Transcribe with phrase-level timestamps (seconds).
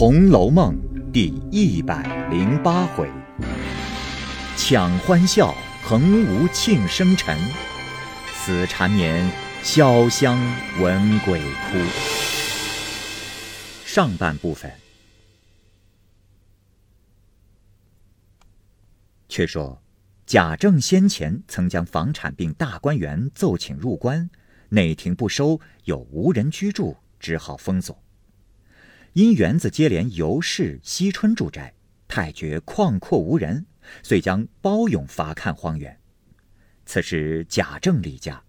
[0.00, 0.76] 红楼梦》
[1.10, 3.10] 第一百零八回：
[4.56, 7.36] 抢欢笑，横无庆生辰；
[8.32, 9.28] 死缠绵，
[9.64, 10.38] 潇湘
[10.80, 11.78] 闻鬼哭。
[13.84, 14.70] 上半部分。
[19.28, 19.82] 却说，
[20.24, 24.30] 贾政先前曾将房产并大观园奏请入关，
[24.68, 28.00] 内廷不收，有无人居住，只好封锁。
[29.18, 31.74] 因园子接连尤氏、惜春住宅，
[32.06, 33.66] 太觉旷阔无人，
[34.04, 35.98] 遂将包勇罚看荒园。
[36.86, 38.40] 此时贾政离家，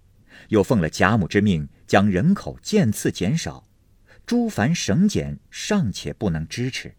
[0.50, 3.68] 又奉了贾母之命，将人口渐次减少，
[4.28, 6.94] 诸凡省俭尚且不能支持。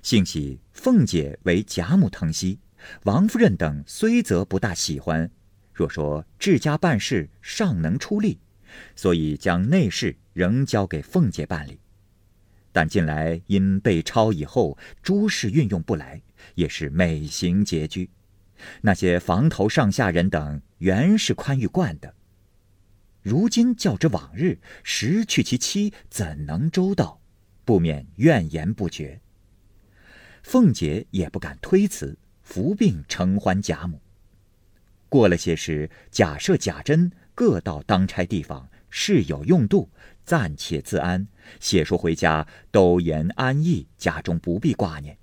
[0.00, 2.60] 幸喜凤姐为贾母疼惜。
[3.02, 5.30] 王夫人等虽则不大喜欢，
[5.74, 8.38] 若说治家办事尚能出力，
[8.96, 11.78] 所以将内事仍交给凤姐办理。
[12.74, 16.20] 但近来因被抄以后，诸事运用不来，
[16.56, 18.10] 也是每行拮据。
[18.80, 22.12] 那些房头上下人等原是宽裕惯的，
[23.22, 27.20] 如今较之往日，时去其妻，怎能周到？
[27.64, 29.20] 不免怨言不绝。
[30.42, 32.18] 凤姐也不敢推辞。
[32.42, 34.02] 服病承还贾母。
[35.08, 39.90] 过了些时，假设贾珍各到当差地方，事有用度，
[40.24, 41.26] 暂且自安。
[41.58, 45.18] 写书回家，都言安逸，家中不必挂念。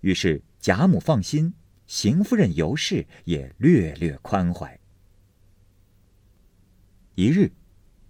[0.00, 1.54] 于是贾母放心，
[1.86, 4.76] 邢夫人尤氏也略略宽怀。
[7.14, 7.52] 一日，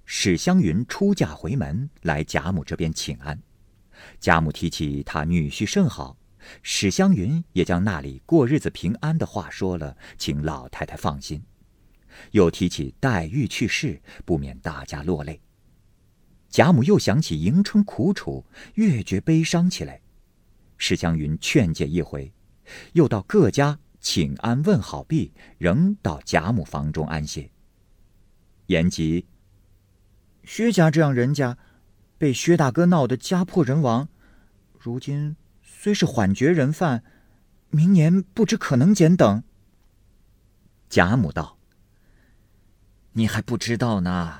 [0.06, 3.38] 史湘云出嫁回门，来贾母这边请安。
[4.19, 6.16] 贾母提起她女婿甚好。
[6.62, 11.44] 史湘云也将那里过日子平安的话说了，请老太太放心。
[12.32, 15.41] 又提起黛玉去世，不免大家落泪。
[16.48, 20.00] 贾母又想起迎春苦楚，越觉悲伤起来。
[20.77, 22.32] 史湘云劝解一回，
[22.92, 27.50] 又到各家请安问好毕，仍到贾母房中安歇。
[28.66, 29.26] 言及
[30.44, 31.56] 薛家这样人家，
[32.19, 34.08] 被薛大哥闹得家破人亡，
[34.78, 35.37] 如今。
[35.64, 37.03] 虽是缓绝人犯，
[37.70, 39.42] 明年不知可能减等。
[40.88, 41.58] 贾母道
[43.12, 44.39] ：“你还不知道呢，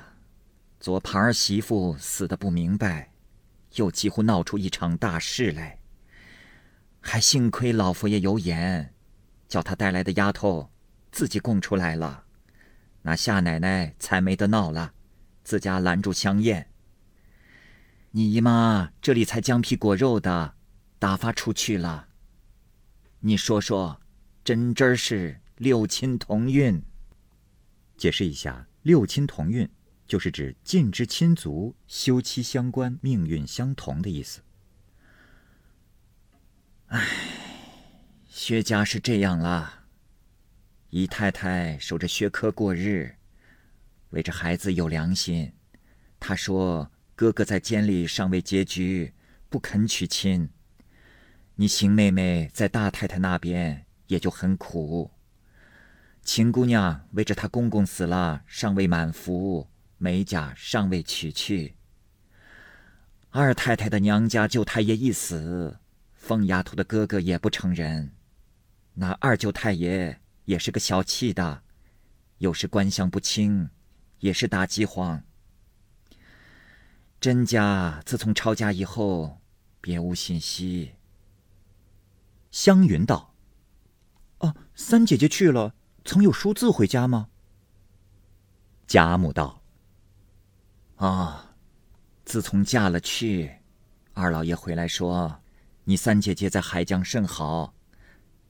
[0.79, 3.11] 昨盘儿媳妇死的不明白，
[3.75, 5.79] 又几乎闹出一场大事来。
[6.99, 8.93] 还幸亏老佛爷有眼，
[9.47, 10.71] 叫他带来的丫头
[11.11, 12.23] 自己供出来了，
[13.03, 14.93] 那夏奶奶才没得闹了，
[15.43, 16.69] 自家拦住香艳。
[18.11, 20.55] 你姨妈这里才将皮裹肉的。”
[21.03, 22.07] 打发出去了。
[23.19, 23.99] 你说说，
[24.41, 26.81] 真真是六亲同运。
[28.03, 29.69] 解释一下，六亲同运
[30.05, 34.41] 就是指近之亲族休戚相关、命运相同的意思。
[36.87, 37.01] 唉，
[38.27, 39.85] 薛家是这样了。
[40.89, 43.15] 姨太太守着薛科过日，
[44.09, 45.53] 为这孩子有良心。
[46.19, 49.13] 她说哥哥在监里尚未结局，
[49.47, 50.49] 不肯娶亲。
[51.55, 55.12] 你邢妹妹在大太太那边也就很苦。
[56.23, 61.75] 秦姑娘为着她公公死了，尚未满服，美甲尚未取去。
[63.29, 65.79] 二太太的娘家舅太爷一死，
[66.13, 68.13] 凤丫头的哥哥也不成人。
[68.93, 71.63] 那二舅太爷也是个小气的，
[72.37, 73.69] 有时官相不清，
[74.19, 75.23] 也是打饥荒。
[77.19, 79.41] 甄家自从抄家以后，
[79.81, 80.93] 别无信息。
[82.51, 83.33] 湘云道
[84.39, 85.73] ：“哦，三姐姐去了，
[86.05, 87.29] 曾有书字回家吗？”
[88.87, 89.61] 贾母道
[90.97, 91.55] ：“啊，
[92.25, 93.51] 自从嫁了去，
[94.13, 95.41] 二老爷回来说，
[95.83, 97.73] 你三姐姐在海江甚好，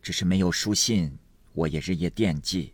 [0.01, 1.17] 只是没有书信，
[1.53, 2.73] 我也日夜惦记。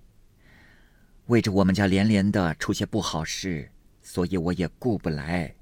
[1.28, 5.56] 为着我们家连连的出些不好事，所以我也顾不来。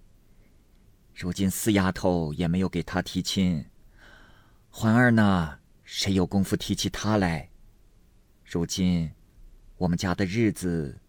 [1.14, 3.66] 如今四丫头也没有给他提亲。”
[4.70, 5.60] 环儿呢？
[5.84, 7.50] 谁有功夫提起她来？
[8.50, 9.12] 如今，
[9.76, 11.02] 我们家的日子，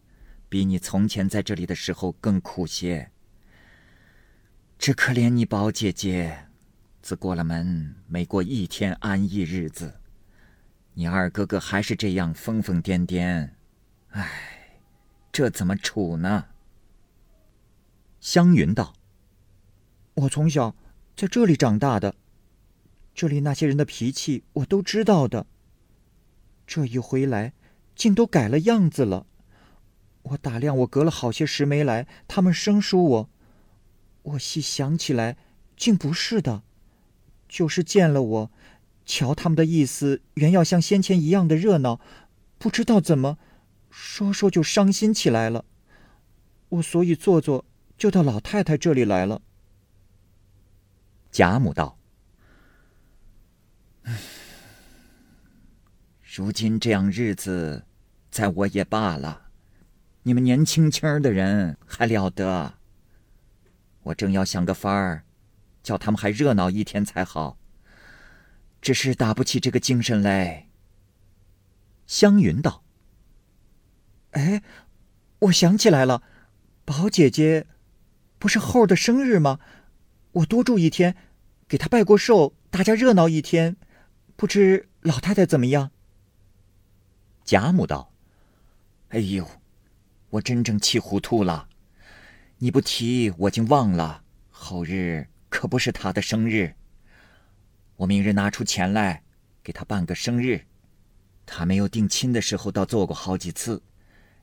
[0.49, 3.13] 比你从前在这里的时候更苦些。
[4.77, 6.49] 只可怜你宝姐姐，
[7.01, 10.01] 自过了门，没过一天安逸日子。
[10.95, 13.51] 你二哥哥还是这样疯疯癫癫，
[14.09, 14.81] 唉，
[15.31, 16.47] 这怎么处呢？
[18.19, 18.95] 湘云道
[20.15, 20.75] ：“我从小
[21.15, 22.17] 在这里长大的。”
[23.15, 25.47] 这里那些人的脾气我都知道的。
[26.69, 27.55] 这一回来，
[27.97, 29.27] 竟都改了样子了。
[30.23, 33.31] 我打量我隔了好些时没来，他们生疏我。
[34.23, 35.39] 我细想起来，
[35.79, 36.63] 竟不是的。
[37.49, 38.51] 就是见了我，
[39.07, 41.99] 瞧他们的意思，原要像先前一样的热闹，
[42.59, 43.39] 不知道怎么，
[43.91, 45.65] 说说就伤心起来了。
[46.69, 47.65] 我所以坐坐，
[47.97, 49.41] 就到老太太这里来了。
[51.31, 51.98] 贾母道
[56.39, 57.83] ：“如今这样日子，
[58.31, 59.49] 在我也罢了。
[60.23, 62.75] 你们年轻轻的人还了得？
[64.05, 65.25] 我正要想个法儿。”
[65.83, 67.59] 叫他们还热闹一天才好。
[68.81, 70.69] 只是打不起这个精神来。
[72.07, 72.85] 湘云道
[74.31, 74.63] ：“哎，
[75.41, 76.23] 我想起来了，
[76.85, 77.67] 宝姐姐
[78.39, 79.59] 不是后儿的生日吗？
[80.31, 81.17] 我多住一天，
[81.67, 83.77] 给她拜过寿，大家热闹一天。
[84.37, 85.91] 不知老太太怎么样？”
[87.49, 88.13] 贾母道
[89.09, 89.49] ：“哎呦，
[90.29, 91.67] 我真正气糊涂了。
[92.59, 96.75] 你不提，我竟忘了后日。”可不是他的生日。
[97.97, 99.23] 我明日拿出钱来，
[99.63, 100.67] 给他办个生日。
[101.47, 103.83] 他没有定亲的时候，倒做过好几次。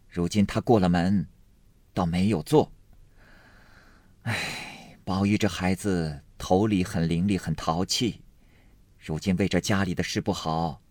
[0.10, 1.28] 如今他过了门，
[1.94, 2.72] 倒没有做。
[4.24, 8.24] 唉，宝玉这孩子头里很伶俐，很淘气。
[8.98, 10.81] 如今为这家里的事不好，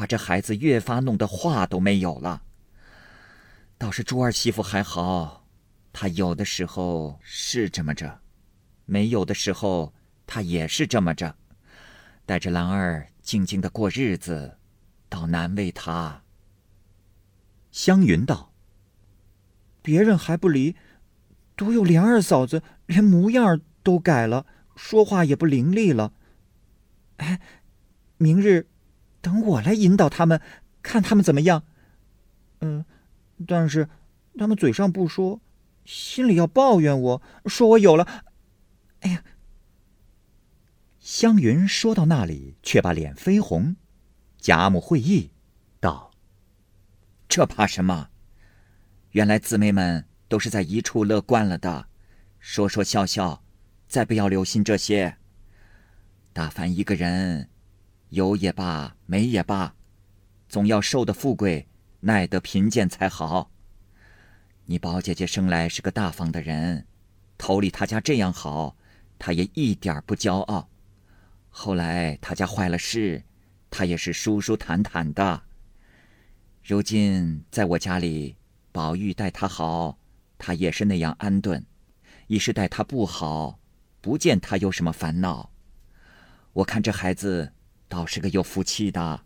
[0.00, 2.42] 把这孩子越发弄得话都没有了。
[3.76, 5.46] 倒是珠儿媳妇还好，
[5.92, 8.22] 她有的时候是这么着。
[8.86, 9.92] 没有的时候，
[10.26, 11.36] 她也是这么着，
[12.24, 14.56] 带着兰儿静静的过日子，
[15.10, 16.22] 倒难为她。
[17.70, 18.54] 湘云道
[19.82, 20.76] ：“别人还不离，
[21.58, 26.14] 独有莲二嫂子连模样都改了，说话也不伶俐了。
[27.18, 27.38] 哎，
[28.16, 28.66] 明日
[29.20, 30.40] 等我来引导他们，
[30.82, 31.64] 看他们怎么样。
[32.60, 32.84] 嗯，
[33.46, 33.88] 但是
[34.38, 35.40] 他们嘴上不说，
[35.84, 38.24] 心里要抱怨我，说我有了。”
[39.00, 39.24] 哎呀！
[40.98, 43.76] 湘云说到那里，却把脸绯红。
[44.38, 45.32] 贾母会意，
[45.80, 46.12] 道
[47.28, 48.08] ：“这怕什么？
[49.10, 51.88] 原来姊妹们都是在一处乐惯了的，
[52.38, 53.42] 说说笑笑，
[53.86, 55.18] 再不要留心这些。
[56.32, 57.49] 大凡一个人，
[58.10, 59.74] 有也罢，没也罢，
[60.48, 61.66] 总要受的富贵，
[61.98, 63.50] 耐得贫贱才好。
[64.66, 66.86] 你宝姐姐生来是个大方的人，
[67.36, 68.76] 头里她家这样好。”
[69.22, 70.70] 他也一点不骄傲，
[71.50, 73.22] 后来他家坏了事，
[73.68, 75.42] 他也是舒舒坦坦的。
[76.64, 78.34] 如今在我家里，
[78.72, 79.98] 宝玉待他好，
[80.38, 81.60] 他也是那样安顿；
[82.28, 83.60] 一是待他不好，
[84.00, 85.50] 不见他有什么烦恼。
[86.54, 87.52] 我看这孩子
[87.90, 89.24] 倒是个有福气的。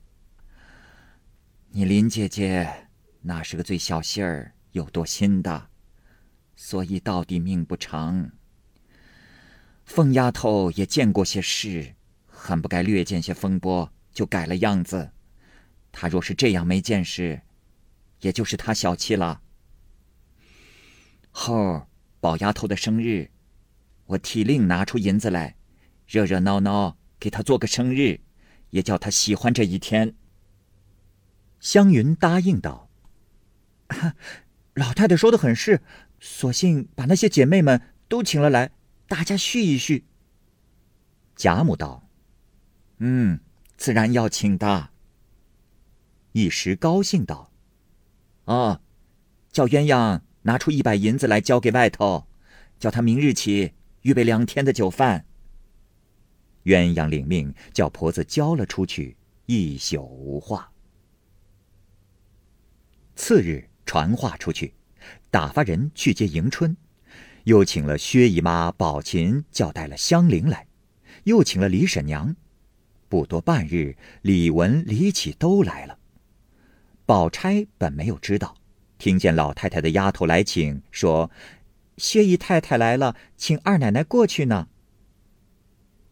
[1.69, 2.89] 你林姐姐
[3.21, 5.69] 那是个最小心儿、有多心的，
[6.57, 8.31] 所以到底命不长。
[9.85, 11.95] 凤丫头也见过些事，
[12.27, 15.13] 很不该略见些风波就改了样子。
[15.93, 17.43] 她若是这样没见识，
[18.21, 19.43] 也就是她小气了。
[21.31, 21.87] 后
[22.19, 23.31] 宝丫头的生日，
[24.07, 25.57] 我替令拿出银子来，
[26.07, 28.21] 热热闹闹给她做个生日，
[28.75, 30.17] 也叫他喜欢这一天。
[31.61, 32.91] 湘云答应道
[34.75, 35.81] ：“老太太说的很是，
[36.19, 38.73] 索性把那些姐妹们都请了来。”
[39.07, 40.07] 大家叙一叙。
[41.37, 42.09] 贾母道
[42.99, 43.39] ：“嗯，
[43.77, 44.91] 自然要请的。”
[46.33, 47.53] 一时高兴道
[48.47, 48.81] ：“哦，
[49.53, 52.27] 叫鸳鸯拿出一百银子来交给外头，
[52.81, 55.27] 叫他明日起预备两天的酒饭。”
[56.65, 59.17] 鸳鸯领命，叫婆子交了出去，
[59.47, 60.71] 一宿无话。
[63.17, 64.75] 次日传话出去，
[65.31, 66.77] 打发人去接迎春。
[67.45, 70.67] 又请了薛姨妈、宝琴，叫带了香菱来，
[71.25, 72.35] 又请了李婶娘。
[73.09, 75.99] 不多半日，李文、李启都来了。
[77.07, 78.57] 宝钗本没有知道，
[78.97, 81.31] 听见老太太的丫头来请，说
[81.99, 84.69] ：“薛姨太太来了，请二奶奶过去呢。”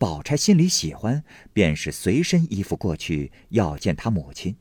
[0.02, 4.56] 宝钗心里喜欢，便是随身衣服过去要见她母亲。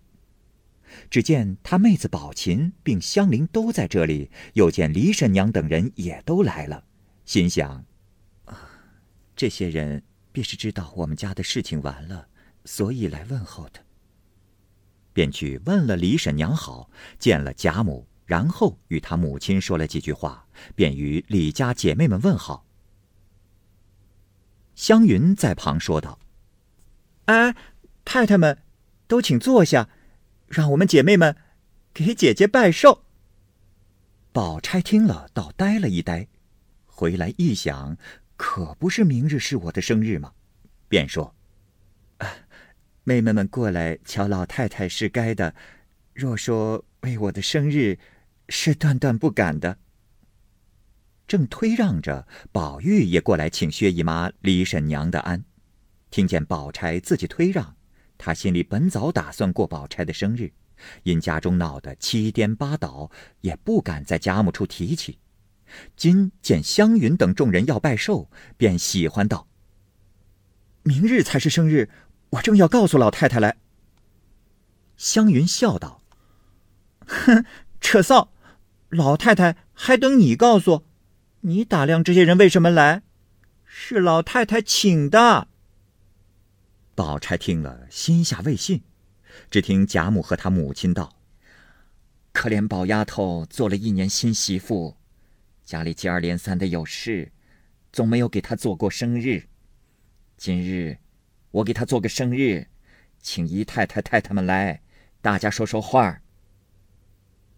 [1.10, 6.84] 只见他妹子宝琴并香菱都在这里，又见李婶娘等人也都来了，
[7.26, 7.84] 心想：
[9.36, 12.28] 这些人便是知道我们家的事情完了，
[12.66, 13.84] 所以来问候的。
[15.12, 20.46] 便去问了李婶娘好，见了贾母，然后与他母亲说了几句话，
[20.76, 22.68] 便与李家姐妹们问好。
[24.75, 26.20] 湘云在旁说道
[27.25, 27.56] ：“哎，
[28.04, 28.58] 太太们，
[29.08, 29.90] 都请坐下。”
[30.51, 31.38] 让我们姐妹们
[31.94, 33.06] 给姐姐拜寿。
[34.34, 36.28] 宝钗听了，倒呆了一呆，
[36.86, 37.98] 回来一想，
[38.36, 40.34] 可不是明日是我的生日吗？
[40.90, 41.34] 便说
[43.06, 45.56] ：“妹妹们过来瞧老太太是该的，
[46.13, 47.98] 若说为我的生日，
[48.50, 49.78] 是断断不敢的。
[51.32, 55.46] 正推让着，宝玉也过来请薛姨妈、李婶娘的安。
[56.10, 57.74] 听见宝钗自己推让，
[58.18, 60.52] 他心里本早打算过宝钗的生日，
[61.04, 63.10] 因家中闹得七颠八倒，
[63.40, 65.20] 也不敢在贾母处提起。
[65.96, 69.48] 今见湘云等众人要拜寿，便喜欢道
[70.84, 71.90] ：“明日才是生日，
[72.32, 73.56] 我正要告诉老太太来。”
[74.98, 76.02] 湘云笑道
[77.08, 77.46] ：“哼，
[77.80, 78.28] 扯臊！
[78.90, 80.91] 老太太还等你告诉？
[81.42, 83.04] 你打量这些人为什么来？
[83.66, 85.48] 是老太太请的。”
[86.94, 88.84] 宝钗听了，心下未信，
[89.50, 91.18] 只听贾母和她母亲道
[92.32, 94.98] ：“可怜宝丫头做了一年新媳妇。”
[95.64, 97.32] 家里接二连三的有事，
[97.94, 99.48] 总没有给她做过生日。
[100.38, 100.98] 今日
[101.52, 102.68] 我给她做个生日，
[103.22, 104.82] 请姨太太太太们来，
[105.22, 106.22] 大家说说话。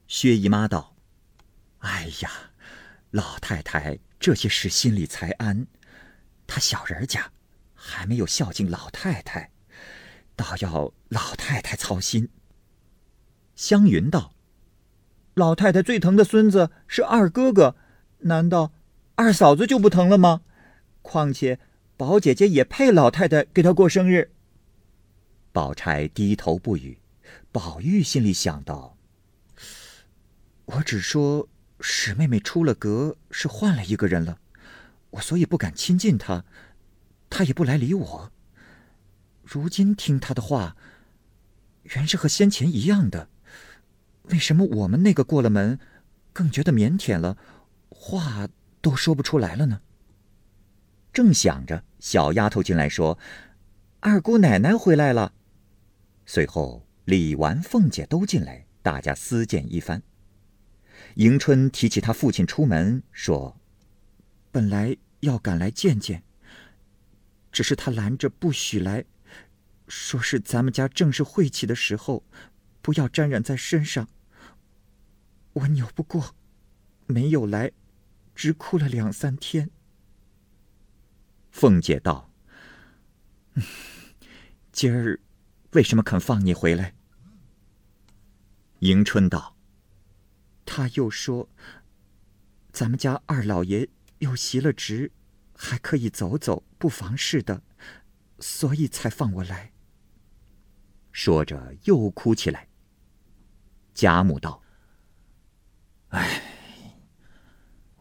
[0.08, 0.96] 薛姨妈道
[1.80, 2.52] ：“哎呀，
[3.14, 5.68] 老太太这些事心里才安，
[6.48, 7.32] 她小人家
[7.76, 9.52] 还没有孝敬老太太，
[10.36, 12.30] 倒要老太太操心。”
[13.56, 14.34] 湘云道
[15.36, 17.76] ：“老太太最疼的孙子是二哥哥。”
[18.26, 18.74] 难道
[19.14, 20.42] 二嫂子就不疼了吗？
[21.04, 21.60] 况且
[21.96, 24.32] 宝姐姐也配老太太给她过生日。
[25.52, 26.98] 宝钗低头不语，
[27.52, 28.98] 宝玉心里想到：
[30.66, 31.48] 我只说
[31.86, 34.40] 史妹妹出了阁，是换了一个人了，
[35.10, 36.46] 我所以不敢亲近她，
[37.30, 38.32] 她也不来理我。
[39.44, 40.78] 如今听她的话，
[41.84, 43.28] 原是和先前一样的，
[44.24, 45.78] 为什么我们那个过了门，
[46.32, 47.38] 更觉得腼腆了？
[47.90, 48.48] 话
[48.80, 49.82] 都说不出来了呢。
[51.12, 53.20] 正想着，小丫头进来说
[54.00, 55.34] ：“二姑奶奶回来了。”
[56.26, 60.02] 随后李纨、凤姐都进来，大家私见一番。
[61.16, 63.60] 迎春提起她父亲出门，说
[64.52, 66.24] ：“本来要赶来见见，
[67.52, 69.06] 只是他拦着不许来，
[69.88, 72.24] 说是咱们家正是晦气的时候，
[72.82, 74.08] 不要沾染在身上。
[75.54, 76.36] 我扭不过，
[77.06, 77.72] 没有来。”
[78.36, 79.70] 只哭了两三天。
[81.52, 82.32] 凤姐道
[84.74, 85.20] ：“今儿
[85.74, 86.96] 为什么肯放你回来？”
[88.80, 89.53] 迎春道
[90.66, 91.50] ：“他又说，
[92.72, 93.90] 咱们家二老爷
[94.20, 95.12] 又袭了职，
[95.56, 97.62] 还可以走走，不妨事的，
[98.40, 99.72] 所以才放我来。”
[101.12, 102.68] 说着又哭起来。
[103.94, 104.62] 贾母道
[106.10, 106.42] ：“哎。”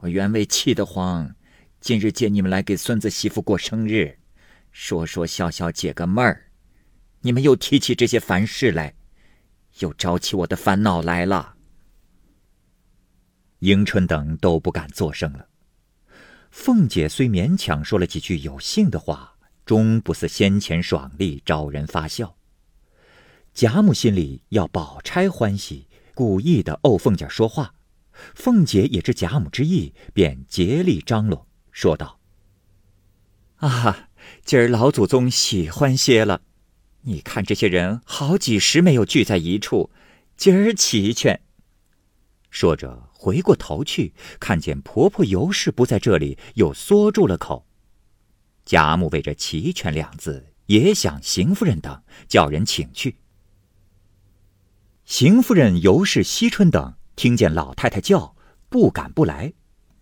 [0.02, 1.36] 我原为气得慌，
[1.80, 4.18] 今日见你们来给孙子媳妇过生日，
[4.72, 6.50] 说说笑笑解个闷儿，
[7.20, 8.96] 你们又提起这些烦事来，
[9.78, 11.51] 又招起我的烦恼来了。
[13.62, 15.46] 迎春等都不敢作声了。
[16.50, 22.36] 凤姐虽勉强说了几句有信的话，终不似先前爽利，招人发笑。
[23.54, 27.74] 贾母心里要宝钗欢喜，故意的怄凤姐说话。
[28.34, 32.18] 凤姐也知贾母之意，便竭力张罗，说道
[33.58, 34.08] ：“啊，
[34.44, 36.42] 今儿老祖宗喜欢些了。
[37.02, 39.90] 你看这些人好几时没有聚在一处，
[40.36, 41.40] 今儿齐全。”
[42.52, 47.66] 说着回过头去，看见婆婆尤氏不在这里，又缩住了口。
[48.66, 53.16] 贾母为这“齐全”两字，也想邢夫人等叫人请去。
[55.06, 56.94] 邢夫人、尤氏、惜春等。
[57.16, 58.36] 听见老太太叫，
[58.68, 59.52] 不敢不来，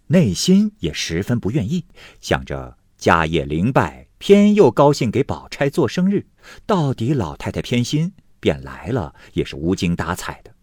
[0.09, 1.87] 内心也十分不愿意，
[2.21, 6.27] 想着家业灵败，偏又高兴给宝钗做生日，
[6.67, 10.55] 到底老太太偏心，便来了也是无精打采的。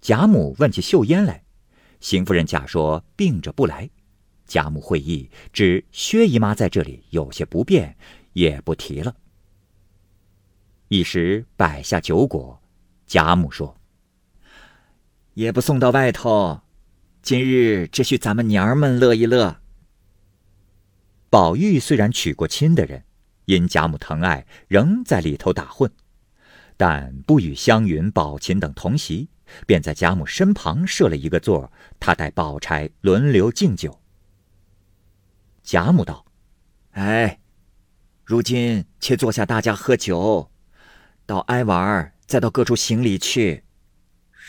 [0.00, 1.42] 贾母问起秀烟来，
[2.00, 3.90] 邢夫人假说病着不来。
[4.46, 7.96] 贾母会意，知薛姨妈在这里有些不便，
[8.32, 9.14] 也不提了。
[10.88, 12.60] 一时摆下酒果，
[13.06, 13.76] 贾母说。
[15.34, 16.62] 也不送到外头，
[17.20, 19.60] 今日只许咱们娘儿们乐一乐。
[21.28, 23.04] 宝玉虽然娶过亲的人，
[23.44, 25.92] 因贾母疼爱，仍在里头打混，
[26.78, 29.28] 但不与湘云、宝琴等同席，
[29.66, 34.00] 便在贾母身旁设了一个座，他带宝钗轮流敬酒。
[35.62, 36.24] 贾母道
[36.92, 37.40] ：“哎，
[38.24, 40.50] 如今且坐下，大家喝酒，
[41.26, 43.64] 到挨玩儿再到各处行礼去。”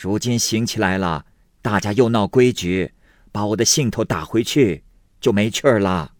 [0.02, 1.26] 如今行起来了，
[1.62, 2.94] 大家又闹规矩，
[3.34, 4.86] 把我的兴头打回去，
[5.20, 6.14] 就没趣儿了。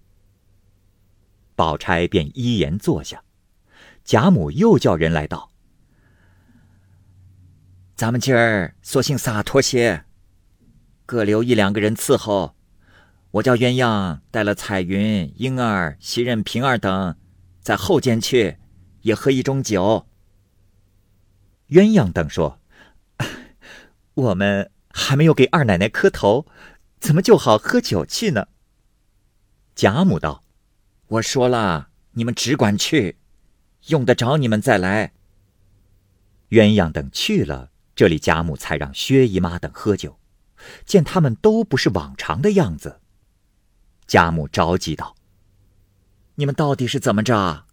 [1.56, 3.24] 宝钗便依言坐下，
[4.04, 5.49] 贾母又叫人来道
[8.00, 10.06] ：“咱们今儿索性洒脱些，
[11.06, 12.56] 各留一两个人伺候。
[13.32, 17.18] 我叫鸳鸯带了彩云、莺儿、袭人、平儿等，
[17.60, 18.56] 在后间去，
[19.02, 20.08] 也喝一盅酒。”
[21.72, 22.62] 鸳鸯等说
[24.16, 26.46] ：“我们还没有给二奶奶磕头，
[27.02, 28.48] 怎么就好喝酒去呢？”
[29.76, 30.46] 贾母道
[31.20, 33.18] ：“我说了，你们只管去。”
[33.88, 35.12] 用得着你们再来。
[36.52, 40.22] 鸳鸯等去了，这里贾母才让薛姨妈等喝酒。
[40.86, 43.02] 见他们都不是往常的样子，
[44.08, 45.18] 贾母着急道
[46.36, 47.66] ：“你们到底是怎么着？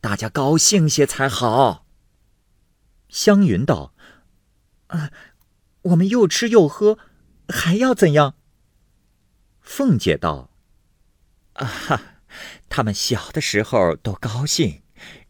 [0.00, 1.84] 大家高兴些才好。”
[3.10, 3.92] 湘云道
[4.88, 5.10] ：“啊，
[5.82, 6.96] 我们又吃又喝，
[7.50, 8.36] 还要怎样？”
[9.60, 10.50] 凤姐道
[11.52, 12.00] ：“啊哈，
[12.70, 14.80] 他们小的时候都高兴。”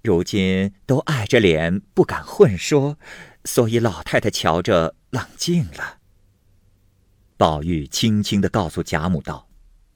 [0.00, 2.98] 如今都碍着脸，不敢混说，
[3.44, 5.98] 所以老太太瞧着冷静了。
[7.36, 9.48] 宝玉轻轻的告诉贾母道：“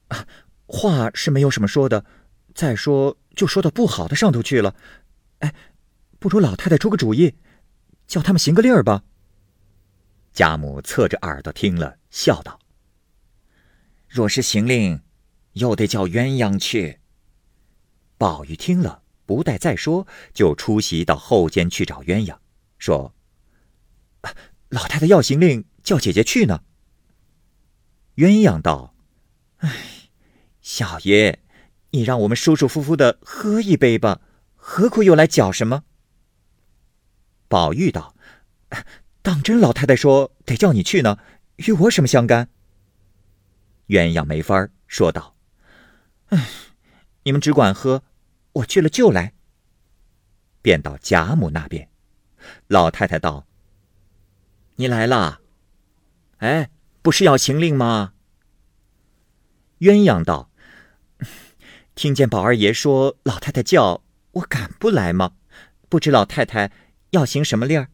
[0.09, 0.27] 啊，
[0.67, 2.05] 话是没有什么说的，
[2.55, 4.75] 再说就说到不好的上头去了。
[5.39, 5.55] 哎，
[6.19, 7.35] 不如老太太出个主意，
[8.07, 9.03] 叫他们行个令儿吧。”
[10.33, 12.59] 贾母侧着耳朵听了，笑道
[14.09, 15.03] ：“若是行令，
[15.53, 17.01] 又得叫鸳鸯去。”
[18.17, 19.01] 宝玉听了。
[19.25, 22.37] 不待再说，就出席到后间去找鸳鸯，
[22.77, 23.15] 说
[24.69, 26.63] ：“老太太要行令，叫姐姐去呢。”
[28.17, 28.95] 鸳鸯道
[29.59, 30.11] ：“哎，
[30.61, 31.41] 小爷，
[31.91, 34.21] 你让我们舒舒服服的喝一杯吧，
[34.55, 35.85] 何苦又来搅什么？”
[37.49, 38.15] 宝玉道
[39.23, 41.19] ：“当真老太太说得叫你去呢，
[41.57, 42.49] 与我什么相干？”
[43.89, 45.37] 鸳鸯没法说道
[46.29, 46.49] ：“哎，
[47.25, 48.03] 你们只管喝。”
[48.57, 49.33] 我去了就来。
[50.61, 51.89] 便到贾母那边，
[52.67, 53.47] 老太太道
[54.83, 55.39] ：“你来了，
[56.39, 56.69] 哎，
[57.03, 58.15] 不是要行令吗？”
[59.79, 60.51] 鸳鸯道
[61.95, 65.35] ：“听见宝二爷说老太太叫我敢不来吗？
[65.89, 66.73] 不知老太太
[67.11, 67.87] 要行什么令儿？”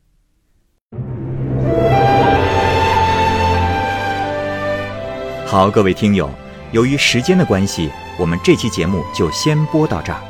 [5.47, 6.31] 好，各位听友，
[6.73, 10.23] 由于时间的关系，我们这期节目就先播到这儿。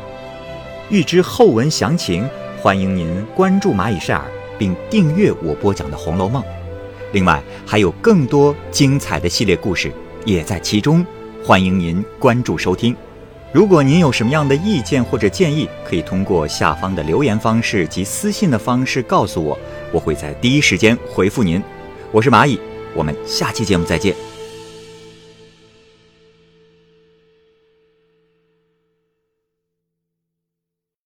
[0.91, 2.29] 欲知后文详情，
[2.61, 4.25] 欢迎您关注蚂蚁晒尔，
[4.59, 6.43] 并订阅我播讲的《红楼梦》。
[7.13, 9.91] 另外，还有更多精彩的系列故事
[10.25, 11.07] 也在其中，
[11.43, 12.95] 欢迎您关注收听。
[13.51, 19.59] 如果您有什么样的意见或者建议，可以通过下方的留言方式及私信的方式告诉我，
[19.91, 21.63] 我会在第一时间回复您。
[22.13, 22.61] 我是蚂蚁，
[22.95, 24.28] 我们下期节目再见。